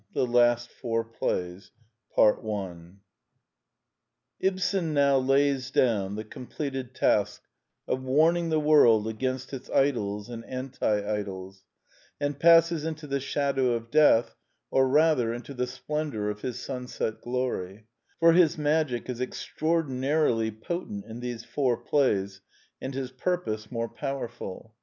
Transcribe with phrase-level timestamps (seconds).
[0.15, 1.69] THE LAST FOUR PLAYS
[2.17, 2.99] Down among the Dead Men
[4.39, 7.43] Ibsen now lays down the completed task
[7.87, 11.65] of warn ing the world against its idols and anti idols,
[12.19, 14.35] and passes into the shadow of death,
[14.71, 17.85] or rather into the splendor of his sunset glory;
[18.19, 22.41] for his magic is extraordinarily potent in these four plays,
[22.81, 24.73] and his purpose more powerful.